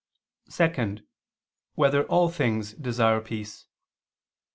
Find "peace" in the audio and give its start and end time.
3.21-3.67